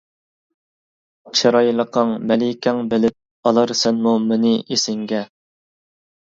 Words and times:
چىرايلىقىڭ 1.39 2.15
مەلىكەڭ 2.33 2.81
بىلىپ، 2.95 3.47
ئالارسەنمۇ 3.53 4.17
مېنى 4.27 4.57
ئېسىڭگە. 4.65 5.25